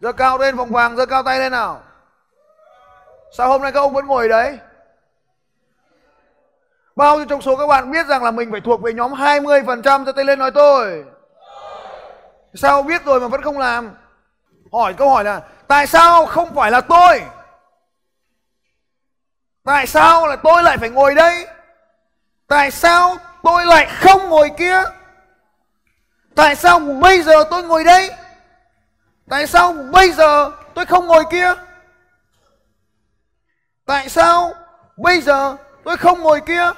Giơ 0.00 0.12
cao 0.12 0.38
lên, 0.38 0.56
vòng 0.56 0.70
vàng 0.70 0.96
giơ 0.96 1.06
cao 1.06 1.22
tay 1.22 1.38
lên 1.38 1.52
nào. 1.52 1.82
Sao 3.32 3.48
hôm 3.48 3.62
nay 3.62 3.72
các 3.72 3.80
ông 3.80 3.92
vẫn 3.92 4.06
ngồi 4.06 4.28
đấy? 4.28 4.58
Bao 6.96 7.16
nhiêu 7.16 7.26
trong 7.28 7.42
số 7.42 7.56
các 7.56 7.66
bạn 7.66 7.90
biết 7.90 8.06
rằng 8.06 8.24
là 8.24 8.30
mình 8.30 8.50
phải 8.50 8.60
thuộc 8.60 8.82
về 8.82 8.92
nhóm 8.92 9.12
20% 9.12 10.04
cho 10.04 10.12
tay 10.12 10.24
lên 10.24 10.38
nói 10.38 10.50
tôi. 10.50 11.04
Sao 12.54 12.82
biết 12.82 13.04
rồi 13.04 13.20
mà 13.20 13.28
vẫn 13.28 13.42
không 13.42 13.58
làm? 13.58 13.94
Hỏi 14.72 14.94
câu 14.94 15.10
hỏi 15.10 15.24
là, 15.24 15.42
tại 15.66 15.86
sao 15.86 16.26
không 16.26 16.54
phải 16.54 16.70
là 16.70 16.80
tôi? 16.80 17.22
Tại 19.64 19.86
sao 19.86 20.26
là 20.26 20.36
tôi 20.36 20.62
lại 20.62 20.78
phải 20.78 20.90
ngồi 20.90 21.14
đây? 21.14 21.46
Tại 22.46 22.70
sao 22.70 23.16
tôi 23.42 23.66
lại 23.66 23.86
không 24.00 24.28
ngồi 24.28 24.50
kia? 24.58 24.82
Tại 26.36 26.56
sao 26.56 26.78
bây 26.78 27.22
giờ 27.22 27.44
tôi 27.50 27.62
ngồi 27.62 27.84
đây? 27.84 28.10
Tại 29.28 29.46
sao 29.46 29.72
bây 29.72 30.12
giờ 30.12 30.50
tôi 30.74 30.86
không 30.86 31.06
ngồi 31.06 31.24
kia? 31.30 31.54
Tại 33.84 34.08
sao 34.08 34.52
bây 34.96 35.20
giờ 35.20 35.56
tôi 35.84 35.96
không 35.96 36.20
ngồi 36.20 36.40
kia? 36.40 36.72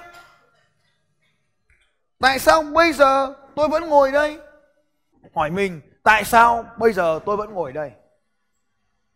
Tại 2.20 2.38
sao 2.38 2.62
bây 2.62 2.92
giờ 2.92 3.34
tôi 3.56 3.68
vẫn 3.68 3.88
ngồi 3.88 4.12
đây? 4.12 4.40
Hỏi 5.34 5.50
mình, 5.50 5.80
tại 6.02 6.24
sao 6.24 6.64
bây 6.78 6.92
giờ 6.92 7.20
tôi 7.26 7.36
vẫn 7.36 7.54
ngồi 7.54 7.72
đây? 7.72 7.92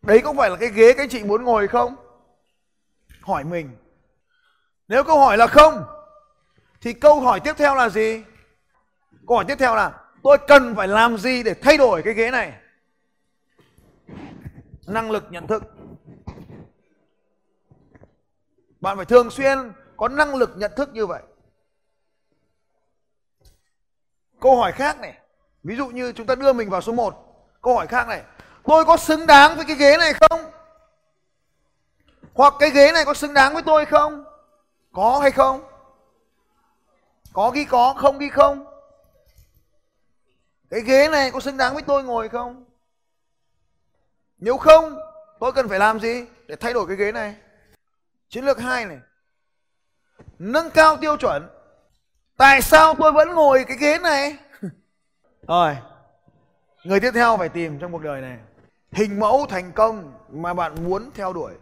Đấy 0.02 0.20
có 0.24 0.32
phải 0.36 0.50
là 0.50 0.56
cái 0.56 0.68
ghế 0.68 0.92
các 0.92 1.10
chị 1.10 1.24
muốn 1.24 1.44
ngồi 1.44 1.68
không? 1.68 1.96
Hỏi 3.20 3.44
mình. 3.44 3.76
Nếu 4.88 5.04
câu 5.04 5.18
hỏi 5.18 5.36
là 5.36 5.46
không, 5.46 5.84
thì 6.80 6.92
câu 6.92 7.20
hỏi 7.20 7.40
tiếp 7.40 7.54
theo 7.56 7.74
là 7.74 7.88
gì? 7.88 8.24
Câu 9.28 9.36
hỏi 9.36 9.44
tiếp 9.48 9.56
theo 9.58 9.74
là 9.74 10.01
tôi 10.22 10.38
cần 10.48 10.74
phải 10.76 10.88
làm 10.88 11.18
gì 11.18 11.42
để 11.42 11.54
thay 11.54 11.76
đổi 11.76 12.02
cái 12.02 12.14
ghế 12.14 12.30
này? 12.30 12.52
Năng 14.86 15.10
lực 15.10 15.24
nhận 15.30 15.46
thức. 15.46 15.62
Bạn 18.80 18.96
phải 18.96 19.06
thường 19.06 19.30
xuyên 19.30 19.72
có 19.96 20.08
năng 20.08 20.34
lực 20.34 20.50
nhận 20.56 20.72
thức 20.76 20.90
như 20.92 21.06
vậy. 21.06 21.22
Câu 24.40 24.56
hỏi 24.56 24.72
khác 24.72 25.00
này, 25.00 25.18
ví 25.62 25.76
dụ 25.76 25.88
như 25.88 26.12
chúng 26.12 26.26
ta 26.26 26.34
đưa 26.34 26.52
mình 26.52 26.70
vào 26.70 26.80
số 26.80 26.92
1 26.92 27.28
câu 27.62 27.74
hỏi 27.74 27.86
khác 27.86 28.08
này, 28.08 28.22
tôi 28.64 28.84
có 28.84 28.96
xứng 28.96 29.26
đáng 29.26 29.56
với 29.56 29.64
cái 29.64 29.76
ghế 29.76 29.96
này 29.96 30.12
không? 30.12 30.40
Hoặc 32.34 32.54
cái 32.58 32.70
ghế 32.70 32.92
này 32.92 33.04
có 33.04 33.14
xứng 33.14 33.34
đáng 33.34 33.54
với 33.54 33.62
tôi 33.62 33.86
không? 33.86 34.24
Có 34.92 35.18
hay 35.18 35.30
không? 35.30 35.62
Có 37.32 37.50
ghi 37.50 37.64
có, 37.64 37.94
không 37.96 38.18
ghi 38.18 38.28
không? 38.28 38.71
Cái 40.72 40.80
ghế 40.80 41.08
này 41.08 41.30
có 41.30 41.40
xứng 41.40 41.56
đáng 41.56 41.74
với 41.74 41.82
tôi 41.82 42.04
ngồi 42.04 42.28
không? 42.28 42.64
Nếu 44.38 44.56
không, 44.56 44.98
tôi 45.40 45.52
cần 45.52 45.68
phải 45.68 45.78
làm 45.78 46.00
gì 46.00 46.24
để 46.48 46.56
thay 46.56 46.72
đổi 46.72 46.86
cái 46.86 46.96
ghế 46.96 47.12
này? 47.12 47.34
Chiến 48.28 48.44
lược 48.44 48.58
hai 48.58 48.84
này. 48.86 48.98
Nâng 50.38 50.70
cao 50.70 50.96
tiêu 50.96 51.16
chuẩn. 51.16 51.48
Tại 52.36 52.62
sao 52.62 52.94
tôi 52.94 53.12
vẫn 53.12 53.34
ngồi 53.34 53.64
cái 53.68 53.76
ghế 53.76 53.98
này? 53.98 54.36
Rồi 55.48 55.76
người 56.84 57.00
tiếp 57.00 57.10
theo 57.14 57.36
phải 57.36 57.48
tìm 57.48 57.78
trong 57.78 57.92
cuộc 57.92 58.02
đời 58.02 58.20
này. 58.20 58.38
Hình 58.92 59.20
mẫu 59.20 59.46
thành 59.48 59.72
công 59.72 60.12
mà 60.30 60.54
bạn 60.54 60.84
muốn 60.84 61.10
theo 61.14 61.32
đuổi. 61.32 61.52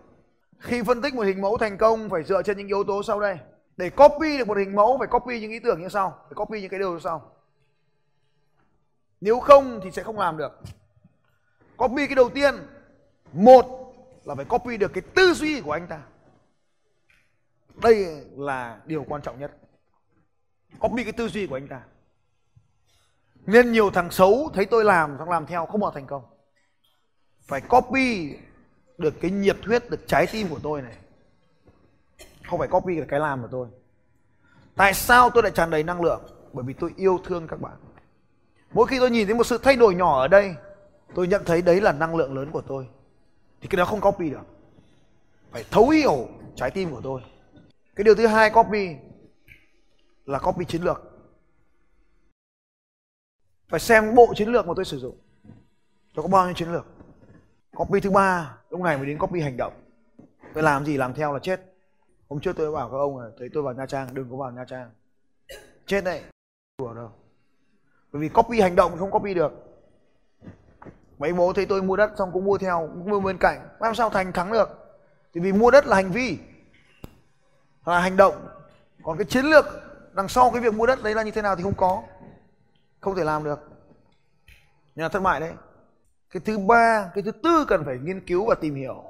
Khi 0.58 0.82
phân 0.82 1.02
tích 1.02 1.14
một 1.14 1.22
hình 1.22 1.40
mẫu 1.40 1.58
thành 1.58 1.78
công, 1.78 2.10
phải 2.10 2.22
dựa 2.22 2.42
trên 2.42 2.58
những 2.58 2.68
yếu 2.68 2.84
tố 2.84 3.02
sau 3.02 3.20
đây. 3.20 3.38
Để 3.76 3.90
copy 3.90 4.38
được 4.38 4.48
một 4.48 4.56
hình 4.58 4.76
mẫu, 4.76 4.98
phải 4.98 5.08
copy 5.08 5.40
những 5.40 5.50
ý 5.50 5.58
tưởng 5.58 5.82
như 5.82 5.88
sau. 5.88 6.18
Phải 6.28 6.34
copy 6.34 6.60
những 6.60 6.70
cái 6.70 6.80
điều 6.80 6.92
như 6.92 7.00
sau 7.00 7.39
nếu 9.20 9.40
không 9.40 9.80
thì 9.82 9.90
sẽ 9.90 10.02
không 10.02 10.18
làm 10.18 10.36
được. 10.36 10.60
Copy 11.76 12.06
cái 12.06 12.14
đầu 12.14 12.30
tiên. 12.30 12.54
Một 13.32 13.94
là 14.24 14.34
phải 14.34 14.44
copy 14.44 14.76
được 14.76 14.92
cái 14.94 15.02
tư 15.14 15.34
duy 15.34 15.60
của 15.60 15.72
anh 15.72 15.86
ta. 15.86 16.02
Đây 17.82 18.24
là 18.36 18.80
điều 18.84 19.04
quan 19.08 19.22
trọng 19.22 19.40
nhất. 19.40 19.56
Copy 20.78 21.04
cái 21.04 21.12
tư 21.12 21.28
duy 21.28 21.46
của 21.46 21.56
anh 21.56 21.68
ta. 21.68 21.82
Nên 23.46 23.72
nhiều 23.72 23.90
thằng 23.90 24.10
xấu 24.10 24.50
thấy 24.54 24.66
tôi 24.66 24.84
làm 24.84 25.16
xong 25.18 25.30
làm 25.30 25.46
theo 25.46 25.66
không 25.66 25.80
bao 25.80 25.90
thành 25.90 26.06
công. 26.06 26.22
Phải 27.42 27.60
copy 27.60 28.36
được 28.98 29.14
cái 29.20 29.30
nhiệt 29.30 29.56
huyết, 29.66 29.90
được 29.90 30.00
trái 30.06 30.26
tim 30.32 30.48
của 30.48 30.60
tôi 30.62 30.82
này. 30.82 30.96
Không 32.44 32.58
phải 32.58 32.68
copy 32.68 32.96
được 32.96 33.06
cái 33.08 33.20
làm 33.20 33.42
của 33.42 33.48
tôi. 33.50 33.68
Tại 34.76 34.94
sao 34.94 35.30
tôi 35.30 35.42
lại 35.42 35.52
tràn 35.54 35.70
đầy 35.70 35.82
năng 35.82 36.02
lượng? 36.02 36.20
Bởi 36.52 36.64
vì 36.64 36.72
tôi 36.72 36.92
yêu 36.96 37.20
thương 37.24 37.48
các 37.48 37.60
bạn 37.60 37.76
mỗi 38.72 38.86
khi 38.86 38.98
tôi 38.98 39.10
nhìn 39.10 39.26
thấy 39.26 39.34
một 39.34 39.44
sự 39.44 39.58
thay 39.58 39.76
đổi 39.76 39.94
nhỏ 39.94 40.20
ở 40.20 40.28
đây, 40.28 40.54
tôi 41.14 41.28
nhận 41.28 41.42
thấy 41.46 41.62
đấy 41.62 41.80
là 41.80 41.92
năng 41.92 42.16
lượng 42.16 42.34
lớn 42.34 42.50
của 42.50 42.60
tôi. 42.60 42.88
Thì 43.60 43.68
cái 43.68 43.76
đó 43.76 43.84
không 43.84 44.00
copy 44.00 44.30
được. 44.30 44.46
Phải 45.50 45.64
thấu 45.70 45.88
hiểu 45.88 46.28
trái 46.56 46.70
tim 46.70 46.90
của 46.90 47.00
tôi. 47.04 47.20
Cái 47.96 48.04
điều 48.04 48.14
thứ 48.14 48.26
hai 48.26 48.50
copy 48.50 48.88
là 50.26 50.38
copy 50.38 50.64
chiến 50.64 50.82
lược. 50.82 51.02
Phải 53.68 53.80
xem 53.80 54.14
bộ 54.14 54.32
chiến 54.36 54.48
lược 54.48 54.66
mà 54.66 54.72
tôi 54.76 54.84
sử 54.84 54.98
dụng. 54.98 55.18
Tôi 56.14 56.22
có 56.22 56.28
bao 56.28 56.46
nhiêu 56.46 56.54
chiến 56.54 56.72
lược? 56.72 56.86
Copy 57.76 58.00
thứ 58.00 58.10
ba, 58.10 58.58
lúc 58.70 58.80
này 58.80 58.96
mới 58.96 59.06
đến 59.06 59.18
copy 59.18 59.40
hành 59.40 59.56
động. 59.56 59.72
Tôi 60.54 60.62
làm 60.62 60.84
gì 60.84 60.96
làm 60.96 61.14
theo 61.14 61.32
là 61.32 61.38
chết. 61.38 61.60
Hôm 62.28 62.40
trước 62.40 62.56
tôi 62.56 62.72
bảo 62.72 62.90
các 62.90 62.96
ông 62.96 63.18
là, 63.18 63.30
thấy 63.38 63.48
tôi 63.52 63.62
vào 63.62 63.74
nha 63.74 63.86
trang, 63.86 64.14
đừng 64.14 64.30
có 64.30 64.36
vào 64.36 64.50
nha 64.50 64.64
trang. 64.64 64.90
Chết 65.86 66.04
đấy. 66.04 66.22
Đùa 66.78 66.94
đâu 66.94 67.12
bởi 68.12 68.22
vì 68.22 68.28
copy 68.28 68.60
hành 68.60 68.76
động 68.76 68.98
không 68.98 69.10
copy 69.10 69.34
được. 69.34 69.52
Mấy 71.18 71.32
bố 71.32 71.52
thấy 71.52 71.66
tôi 71.66 71.82
mua 71.82 71.96
đất 71.96 72.10
xong 72.18 72.30
cũng 72.32 72.44
mua 72.44 72.58
theo, 72.58 72.88
cũng 72.92 73.10
mua 73.10 73.20
bên 73.20 73.38
cạnh. 73.38 73.68
Làm 73.80 73.94
sao 73.94 74.10
thành 74.10 74.32
thắng 74.32 74.52
được? 74.52 74.68
Thì 75.34 75.40
vì 75.40 75.52
mua 75.52 75.70
đất 75.70 75.86
là 75.86 75.96
hành 75.96 76.10
vi. 76.10 76.38
Là 77.84 78.00
hành 78.00 78.16
động. 78.16 78.48
Còn 79.02 79.18
cái 79.18 79.24
chiến 79.24 79.44
lược 79.44 79.64
đằng 80.12 80.28
sau 80.28 80.50
cái 80.50 80.60
việc 80.60 80.74
mua 80.74 80.86
đất 80.86 81.02
đấy 81.02 81.14
là 81.14 81.22
như 81.22 81.30
thế 81.30 81.42
nào 81.42 81.56
thì 81.56 81.62
không 81.62 81.74
có. 81.76 82.02
Không 83.00 83.16
thể 83.16 83.24
làm 83.24 83.44
được. 83.44 83.58
Nhà 84.94 85.08
thất 85.08 85.20
bại 85.20 85.40
đấy. 85.40 85.52
Cái 86.30 86.40
thứ 86.44 86.58
ba, 86.58 87.10
cái 87.14 87.22
thứ 87.22 87.30
tư 87.30 87.64
cần 87.68 87.84
phải 87.84 87.98
nghiên 88.02 88.26
cứu 88.26 88.46
và 88.46 88.54
tìm 88.54 88.74
hiểu. 88.74 89.04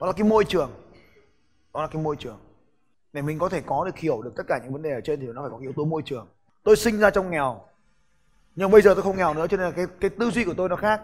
Đó 0.00 0.06
là 0.06 0.12
cái 0.12 0.24
môi 0.24 0.44
trường. 0.44 0.70
Đó 1.74 1.82
là 1.82 1.88
cái 1.88 2.02
môi 2.02 2.16
trường. 2.16 2.38
Để 3.12 3.22
mình 3.22 3.38
có 3.38 3.48
thể 3.48 3.62
có 3.66 3.84
được 3.84 3.96
hiểu 3.96 4.22
được 4.22 4.32
tất 4.36 4.42
cả 4.48 4.60
những 4.62 4.72
vấn 4.72 4.82
đề 4.82 4.90
ở 4.90 5.00
trên 5.00 5.20
thì 5.20 5.26
nó 5.26 5.42
phải 5.42 5.50
có 5.50 5.58
yếu 5.58 5.72
tố 5.76 5.84
môi 5.84 6.02
trường. 6.04 6.28
Tôi 6.62 6.76
sinh 6.76 6.98
ra 6.98 7.10
trong 7.10 7.30
nghèo 7.30 7.60
nhưng 8.56 8.70
bây 8.70 8.82
giờ 8.82 8.94
tôi 8.94 9.02
không 9.02 9.16
nghèo 9.16 9.34
nữa, 9.34 9.46
cho 9.46 9.56
nên 9.56 9.66
là 9.66 9.72
cái 9.72 9.86
cái 10.00 10.10
tư 10.10 10.30
duy 10.30 10.44
của 10.44 10.54
tôi 10.56 10.68
nó 10.68 10.76
khác. 10.76 11.00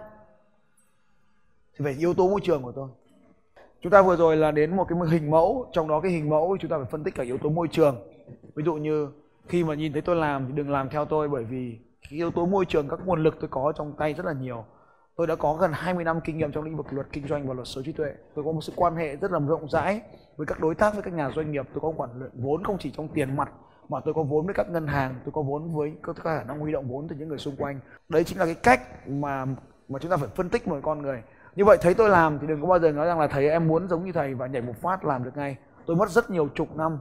Thì 1.76 1.84
phải 1.84 1.94
yếu 1.98 2.14
tố 2.14 2.28
môi 2.28 2.40
trường 2.40 2.62
của 2.62 2.72
tôi. 2.72 2.88
Chúng 3.82 3.92
ta 3.92 4.02
vừa 4.02 4.16
rồi 4.16 4.36
là 4.36 4.50
đến 4.50 4.76
một 4.76 4.84
cái 4.88 4.98
hình 5.10 5.30
mẫu, 5.30 5.70
trong 5.72 5.88
đó 5.88 6.00
cái 6.00 6.12
hình 6.12 6.28
mẫu 6.28 6.56
chúng 6.60 6.70
ta 6.70 6.76
phải 6.76 6.86
phân 6.90 7.04
tích 7.04 7.14
cả 7.14 7.22
yếu 7.22 7.38
tố 7.38 7.48
môi 7.48 7.68
trường. 7.68 7.96
Ví 8.54 8.64
dụ 8.64 8.74
như 8.74 9.08
khi 9.48 9.64
mà 9.64 9.74
nhìn 9.74 9.92
thấy 9.92 10.02
tôi 10.02 10.16
làm 10.16 10.46
thì 10.46 10.52
đừng 10.52 10.70
làm 10.70 10.88
theo 10.88 11.04
tôi, 11.04 11.28
bởi 11.28 11.44
vì 11.44 11.78
cái 12.02 12.16
yếu 12.16 12.30
tố 12.30 12.46
môi 12.46 12.64
trường, 12.66 12.88
các 12.88 13.00
nguồn 13.04 13.22
lực 13.22 13.36
tôi 13.40 13.48
có 13.48 13.72
trong 13.76 13.92
tay 13.98 14.14
rất 14.14 14.26
là 14.26 14.32
nhiều. 14.32 14.64
Tôi 15.16 15.26
đã 15.26 15.36
có 15.36 15.54
gần 15.54 15.70
20 15.74 16.04
năm 16.04 16.20
kinh 16.24 16.38
nghiệm 16.38 16.52
trong 16.52 16.64
lĩnh 16.64 16.76
vực 16.76 16.86
luật 16.90 17.06
kinh 17.12 17.28
doanh 17.28 17.48
và 17.48 17.54
luật 17.54 17.68
sở 17.68 17.82
trí 17.82 17.92
tuệ. 17.92 18.12
Tôi 18.34 18.44
có 18.44 18.52
một 18.52 18.60
sự 18.60 18.72
quan 18.76 18.96
hệ 18.96 19.16
rất 19.16 19.30
là 19.32 19.38
rộng 19.38 19.68
rãi 19.68 20.00
với 20.36 20.46
các 20.46 20.60
đối 20.60 20.74
tác, 20.74 20.94
với 20.94 21.02
các 21.02 21.14
nhà 21.14 21.30
doanh 21.36 21.52
nghiệp. 21.52 21.66
Tôi 21.74 21.80
có 21.80 21.92
quản 21.96 22.10
luyện 22.18 22.30
vốn 22.34 22.64
không 22.64 22.78
chỉ 22.78 22.90
trong 22.96 23.08
tiền 23.08 23.36
mặt 23.36 23.52
mà 23.90 24.00
tôi 24.04 24.14
có 24.14 24.22
vốn 24.22 24.46
với 24.46 24.54
các 24.54 24.70
ngân 24.70 24.86
hàng, 24.86 25.14
tôi 25.24 25.32
có 25.32 25.42
vốn 25.42 25.74
với 25.74 25.92
các 26.02 26.16
khả 26.16 26.44
năng 26.44 26.58
huy 26.60 26.72
động 26.72 26.88
vốn 26.88 27.08
từ 27.08 27.16
những 27.16 27.28
người 27.28 27.38
xung 27.38 27.56
quanh. 27.56 27.80
Đấy 28.08 28.24
chính 28.24 28.38
là 28.38 28.44
cái 28.44 28.54
cách 28.54 29.08
mà 29.08 29.46
mà 29.88 29.98
chúng 29.98 30.10
ta 30.10 30.16
phải 30.16 30.28
phân 30.28 30.48
tích 30.48 30.68
một 30.68 30.78
con 30.82 31.02
người. 31.02 31.22
Như 31.56 31.64
vậy 31.64 31.78
thấy 31.80 31.94
tôi 31.94 32.08
làm 32.08 32.38
thì 32.38 32.46
đừng 32.46 32.60
có 32.60 32.66
bao 32.66 32.78
giờ 32.78 32.92
nói 32.92 33.06
rằng 33.06 33.20
là 33.20 33.26
thầy 33.26 33.50
em 33.50 33.68
muốn 33.68 33.88
giống 33.88 34.04
như 34.04 34.12
thầy 34.12 34.34
và 34.34 34.46
nhảy 34.46 34.62
một 34.62 34.72
phát 34.80 35.04
làm 35.04 35.24
được 35.24 35.36
ngay. 35.36 35.56
Tôi 35.86 35.96
mất 35.96 36.10
rất 36.10 36.30
nhiều 36.30 36.48
chục 36.54 36.76
năm. 36.76 36.98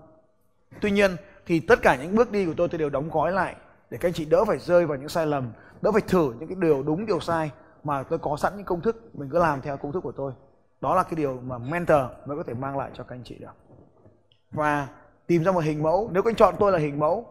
Tuy 0.81 0.91
nhiên 0.91 1.11
thì 1.45 1.59
tất 1.59 1.79
cả 1.81 1.95
những 1.95 2.15
bước 2.15 2.31
đi 2.31 2.45
của 2.45 2.53
tôi 2.57 2.67
tôi 2.67 2.79
đều 2.79 2.89
đóng 2.89 3.09
gói 3.09 3.31
lại 3.31 3.55
để 3.89 3.97
các 3.97 4.07
anh 4.07 4.13
chị 4.13 4.25
đỡ 4.25 4.45
phải 4.45 4.57
rơi 4.57 4.85
vào 4.85 4.97
những 4.97 5.09
sai 5.09 5.25
lầm, 5.25 5.51
đỡ 5.81 5.91
phải 5.91 6.01
thử 6.01 6.33
những 6.39 6.49
cái 6.49 6.57
điều 6.61 6.83
đúng, 6.83 7.05
điều 7.05 7.19
sai 7.19 7.51
mà 7.83 8.03
tôi 8.03 8.19
có 8.19 8.37
sẵn 8.37 8.53
những 8.57 8.65
công 8.65 8.81
thức, 8.81 9.09
mình 9.13 9.29
cứ 9.29 9.39
làm 9.39 9.61
theo 9.61 9.77
công 9.77 9.91
thức 9.91 10.01
của 10.01 10.11
tôi. 10.11 10.33
Đó 10.81 10.95
là 10.95 11.03
cái 11.03 11.15
điều 11.15 11.39
mà 11.43 11.57
mentor 11.57 12.01
mới 12.25 12.37
có 12.37 12.43
thể 12.43 12.53
mang 12.53 12.77
lại 12.77 12.91
cho 12.93 13.03
các 13.03 13.15
anh 13.15 13.23
chị 13.23 13.37
được. 13.39 13.55
Và 14.51 14.87
tìm 15.29 15.43
ra 15.43 15.51
một 15.51 15.63
hình 15.63 15.83
mẫu. 15.83 16.09
Nếu 16.13 16.23
các 16.23 16.29
anh 16.29 16.35
chọn 16.35 16.55
tôi 16.59 16.71
là 16.71 16.79
hình 16.79 16.99
mẫu, 16.99 17.25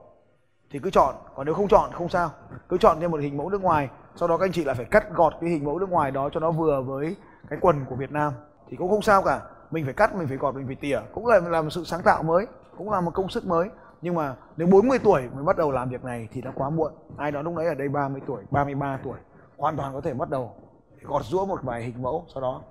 thì 0.71 0.79
cứ 0.79 0.91
chọn. 0.91 1.15
Còn 1.35 1.47
nếu 1.47 1.55
không 1.55 1.69
chọn, 1.69 1.91
không 1.93 2.09
sao. 2.09 2.31
Cứ 2.69 2.79
chọn 2.79 3.01
thêm 3.01 3.11
một 3.11 3.21
hình 3.21 3.37
mẫu 3.37 3.51
nước 3.51 3.63
ngoài. 3.63 3.89
Sau 4.17 4.29
đó 4.29 4.37
các 4.37 4.45
anh 4.45 4.53
chị 4.53 4.65
lại 4.65 4.75
phải 4.75 4.85
cắt 4.85 5.11
gọt 5.15 5.33
cái 5.41 5.51
hình 5.51 5.65
mẫu 5.65 5.79
nước 5.79 5.91
ngoài 5.91 6.11
đó 6.11 6.29
cho 6.33 6.41
nó 6.41 6.51
vừa 6.51 6.83
với 6.83 7.17
cái 7.51 7.59
quần 7.63 7.85
của 7.89 7.97
Việt 7.97 8.13
Nam. 8.13 8.33
Thì 8.69 8.77
cũng 8.77 8.91
không 8.91 9.03
sao 9.03 9.23
cả. 9.23 9.41
Mình 9.71 9.85
phải 9.85 9.95
cắt, 9.95 10.15
mình 10.15 10.29
phải 10.29 10.37
gọt, 10.37 10.55
mình 10.55 10.67
phải 10.67 10.75
tỉa. 10.75 11.01
Cũng 11.15 11.27
là 11.27 11.41
làm 11.41 11.65
một 11.65 11.71
sự 11.71 11.85
sáng 11.85 12.03
tạo 12.03 12.23
mới. 12.23 12.47
Cũng 12.77 12.91
là 12.91 13.01
một 13.01 13.11
công 13.15 13.29
sức 13.29 13.47
mới. 13.47 13.69
Nhưng 14.03 14.15
mà 14.15 14.35
nếu 14.57 14.69
40 14.69 14.99
tuổi 14.99 15.23
mới 15.35 15.45
bắt 15.45 15.57
đầu 15.57 15.71
làm 15.71 15.89
việc 15.89 16.05
này 16.05 16.29
thì 16.33 16.41
đã 16.41 16.53
quá 16.55 16.71
muộn. 16.71 16.93
Ai 17.17 17.33
đó 17.33 17.43
lúc 17.43 17.57
đấy 17.57 17.67
ở 17.67 17.75
đây 17.75 17.89
30 17.89 18.21
tuổi 18.27 18.43
33 18.51 18.99
tuổi, 19.05 19.19
hoàn 19.57 19.77
toàn 19.77 19.95
có 19.95 20.01
thể 20.01 20.15
bắt 20.15 20.31
đầu 20.31 20.55
gọt 21.03 21.25
rũa 21.25 21.45
một 21.45 21.63
vài 21.63 21.83
hình 21.83 22.03
mẫu 22.03 22.25
sau 22.35 22.43
đó. 22.43 22.63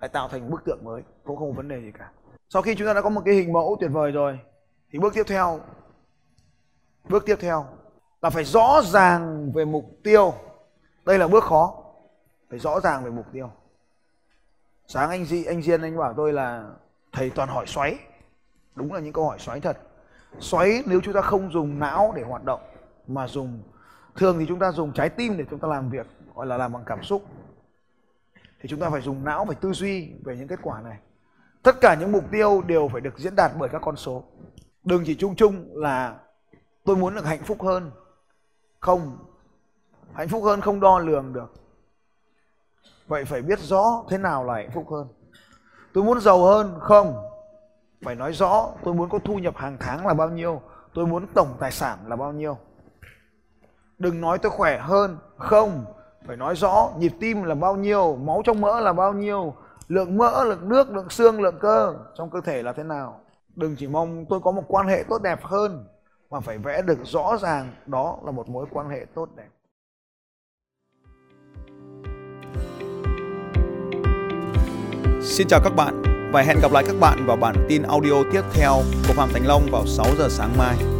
Lại 0.00 0.08
tạo 0.08 0.28
thành 0.28 0.50
bức 0.50 0.64
tượng 0.64 0.84
mới. 0.84 1.02
Cũng 1.24 1.36
không 1.36 1.50
có 1.50 1.56
vấn 1.56 1.68
đề 1.68 1.80
gì 1.80 1.92
cả. 1.98 2.10
Sau 2.48 2.62
khi 2.62 2.74
chúng 2.74 2.86
ta 2.86 2.92
đã 2.92 3.02
có 3.02 3.10
một 3.10 3.20
cái 3.24 3.34
hình 3.34 3.52
mẫu 3.52 3.76
tuyệt 3.80 3.90
vời 3.92 4.12
rồi 4.12 4.38
thì 4.90 4.98
bước 4.98 5.14
tiếp 5.14 5.24
theo, 5.26 5.60
bước 7.08 7.26
tiếp 7.26 7.36
theo 7.40 7.66
là 8.22 8.30
phải 8.30 8.44
rõ 8.44 8.82
ràng 8.84 9.52
về 9.52 9.64
mục 9.64 9.84
tiêu. 10.04 10.34
Đây 11.04 11.18
là 11.18 11.28
bước 11.28 11.44
khó, 11.44 11.84
phải 12.50 12.58
rõ 12.58 12.80
ràng 12.80 13.04
về 13.04 13.10
mục 13.10 13.26
tiêu. 13.32 13.50
Sáng 14.86 15.10
anh 15.10 15.24
di, 15.24 15.44
anh 15.44 15.62
diên, 15.62 15.82
anh 15.82 15.96
bảo 15.96 16.14
tôi 16.16 16.32
là 16.32 16.64
thầy 17.12 17.30
toàn 17.30 17.48
hỏi 17.48 17.66
xoáy. 17.66 17.98
Đúng 18.74 18.92
là 18.92 19.00
những 19.00 19.12
câu 19.12 19.28
hỏi 19.28 19.38
xoáy 19.38 19.60
thật. 19.60 19.78
Xoáy 20.40 20.82
nếu 20.86 21.00
chúng 21.04 21.14
ta 21.14 21.22
không 21.22 21.52
dùng 21.52 21.78
não 21.78 22.12
để 22.16 22.22
hoạt 22.22 22.44
động, 22.44 22.60
mà 23.06 23.28
dùng 23.28 23.62
thường 24.16 24.38
thì 24.38 24.46
chúng 24.48 24.58
ta 24.58 24.72
dùng 24.72 24.92
trái 24.92 25.08
tim 25.08 25.36
để 25.36 25.44
chúng 25.50 25.58
ta 25.58 25.68
làm 25.68 25.90
việc, 25.90 26.06
gọi 26.34 26.46
là 26.46 26.56
làm 26.56 26.72
bằng 26.72 26.82
cảm 26.86 27.02
xúc, 27.02 27.24
thì 28.60 28.68
chúng 28.68 28.80
ta 28.80 28.90
phải 28.90 29.00
dùng 29.00 29.24
não, 29.24 29.44
phải 29.44 29.54
tư 29.54 29.72
duy 29.72 30.12
về 30.24 30.36
những 30.36 30.48
kết 30.48 30.58
quả 30.62 30.80
này. 30.80 30.98
Tất 31.62 31.80
cả 31.80 31.94
những 31.94 32.12
mục 32.12 32.24
tiêu 32.30 32.62
đều 32.66 32.88
phải 32.88 33.00
được 33.00 33.18
diễn 33.18 33.36
đạt 33.36 33.52
bởi 33.58 33.68
các 33.68 33.82
con 33.84 33.96
số 33.96 34.24
đừng 34.88 35.04
chỉ 35.04 35.14
chung 35.14 35.34
chung 35.36 35.66
là 35.72 36.18
tôi 36.84 36.96
muốn 36.96 37.14
được 37.14 37.24
hạnh 37.24 37.42
phúc 37.44 37.62
hơn. 37.62 37.90
Không, 38.80 39.18
hạnh 40.12 40.28
phúc 40.28 40.44
hơn 40.44 40.60
không 40.60 40.80
đo 40.80 40.98
lường 40.98 41.32
được. 41.32 41.52
Vậy 43.06 43.24
phải 43.24 43.42
biết 43.42 43.58
rõ 43.58 44.04
thế 44.08 44.18
nào 44.18 44.44
là 44.44 44.54
hạnh 44.54 44.70
phúc 44.74 44.86
hơn. 44.90 45.08
Tôi 45.92 46.04
muốn 46.04 46.20
giàu 46.20 46.44
hơn? 46.44 46.78
Không. 46.80 47.24
Phải 48.02 48.14
nói 48.14 48.32
rõ, 48.32 48.68
tôi 48.84 48.94
muốn 48.94 49.08
có 49.08 49.18
thu 49.24 49.38
nhập 49.38 49.56
hàng 49.56 49.76
tháng 49.80 50.06
là 50.06 50.14
bao 50.14 50.30
nhiêu, 50.30 50.62
tôi 50.94 51.06
muốn 51.06 51.26
tổng 51.34 51.56
tài 51.60 51.72
sản 51.72 51.98
là 52.06 52.16
bao 52.16 52.32
nhiêu. 52.32 52.58
Đừng 53.98 54.20
nói 54.20 54.38
tôi 54.38 54.52
khỏe 54.52 54.78
hơn. 54.78 55.18
Không. 55.38 55.84
Phải 56.26 56.36
nói 56.36 56.54
rõ, 56.54 56.90
nhịp 56.98 57.12
tim 57.20 57.42
là 57.42 57.54
bao 57.54 57.76
nhiêu, 57.76 58.16
máu 58.16 58.42
trong 58.44 58.60
mỡ 58.60 58.80
là 58.80 58.92
bao 58.92 59.12
nhiêu, 59.12 59.54
lượng 59.88 60.16
mỡ, 60.16 60.44
lượng 60.44 60.68
nước, 60.68 60.90
lượng 60.90 61.10
xương, 61.10 61.40
lượng 61.40 61.58
cơ. 61.60 61.94
Trong 62.14 62.30
cơ 62.30 62.40
thể 62.40 62.62
là 62.62 62.72
thế 62.72 62.82
nào? 62.82 63.20
Đừng 63.58 63.76
chỉ 63.76 63.86
mong 63.86 64.24
tôi 64.28 64.40
có 64.40 64.50
một 64.50 64.64
quan 64.68 64.86
hệ 64.86 65.04
tốt 65.08 65.22
đẹp 65.22 65.38
hơn, 65.42 65.84
mà 66.30 66.40
phải 66.40 66.58
vẽ 66.58 66.82
được 66.82 66.98
rõ 67.04 67.36
ràng 67.42 67.72
đó 67.86 68.18
là 68.24 68.30
một 68.30 68.48
mối 68.48 68.66
quan 68.70 68.90
hệ 68.90 69.06
tốt 69.14 69.28
đẹp 69.36 69.48
Xin 75.22 75.46
chào 75.48 75.60
các 75.64 75.72
bạn 75.76 76.02
Và 76.32 76.42
hẹn 76.42 76.56
gặp 76.62 76.72
lại 76.72 76.84
các 76.86 76.96
bạn 77.00 77.26
vào 77.26 77.36
bản 77.36 77.66
tin 77.68 77.82
audio 77.82 78.14
tiếp 78.32 78.42
theo 78.52 78.72
của 79.08 79.14
Phạm 79.14 79.28
Thành 79.32 79.46
Long 79.46 79.62
vào 79.70 79.86
6 79.86 80.06
giờ 80.18 80.28
sáng 80.30 80.58
mai. 80.58 80.97